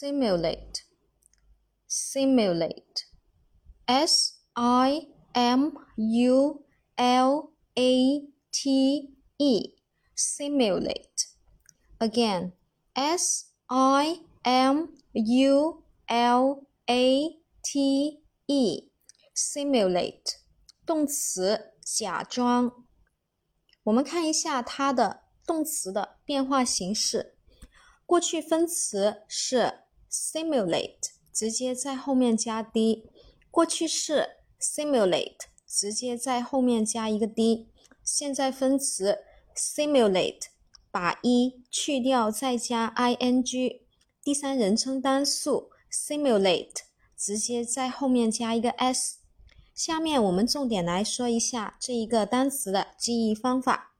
[0.00, 0.82] simulate,
[1.88, 3.04] simulate,
[3.86, 6.64] S I M U
[6.96, 9.74] L A T E,
[10.16, 11.28] simulate.
[11.98, 12.52] Again,
[12.94, 18.90] S I M U L A T E,
[19.34, 20.36] simulate，
[20.86, 22.86] 动词，假装。
[23.84, 27.34] 我们看一下它的动词的变化形式。
[28.04, 29.80] 过去分词是
[30.11, 33.09] simulate，直接在后面加 d；
[33.49, 37.69] 过去式 simulate，直接在后面加一个 d。
[38.03, 39.19] 现在分词
[39.55, 40.41] simulate，
[40.91, 43.81] 把一去掉，再加 ing。
[44.23, 46.81] 第三人称单数 simulate，
[47.17, 49.19] 直接在后面加一个 s。
[49.73, 53.90] 下面我们重点来说一下这一个单词的记忆方法。